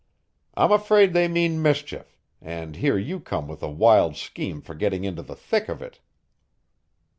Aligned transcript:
"I'm 0.55 0.71
afraid 0.71 1.13
they 1.13 1.27
mean 1.27 1.61
mischief, 1.61 2.17
and 2.41 2.77
here 2.77 2.97
you 2.97 3.19
come 3.19 3.47
with 3.47 3.61
a 3.61 3.69
wild 3.69 4.15
scheme 4.15 4.59
for 4.59 4.73
getting 4.73 5.03
into 5.03 5.21
the 5.21 5.35
thick 5.35 5.69
of 5.69 5.79
it." 5.79 5.99